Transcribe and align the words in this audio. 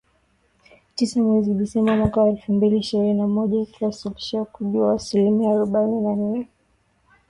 Tisa 0.95 1.17
mwezi 1.25 1.53
Disemba 1.59 1.95
mwaka 1.99 2.21
wa 2.21 2.29
elfu 2.29 2.53
mbili 2.53 2.75
ishirini 2.77 3.13
na 3.13 3.27
moja, 3.27 3.61
ikiwasilisha 3.61 4.41
ukuaji 4.41 4.77
wa 4.77 4.93
asilimia 4.93 5.51
arobaini 5.51 6.01
na 6.01 6.15
nne. 6.15 6.47